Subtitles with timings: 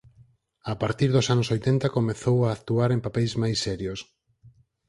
[0.71, 3.99] A partir dos anos oitenta comezou a actuar en papeis máis serios.